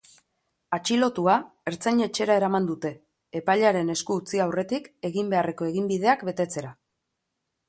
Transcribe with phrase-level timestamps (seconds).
[0.77, 1.35] Atxilotua
[1.71, 2.91] ertzain-etxera eraman dute,
[3.43, 6.75] epailearen esku utzi aurretik egin beharreko eginbideak betetzera.